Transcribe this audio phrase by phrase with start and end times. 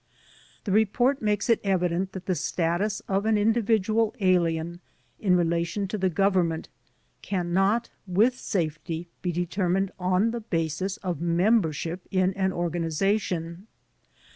[0.63, 4.79] The re port makes it evident that the status of an individual alien
[5.19, 6.69] in relation to the Government
[7.21, 12.87] cannot with safety be determined on the basis of membership in an organ INTRODUCTION 7
[12.87, 13.67] ization.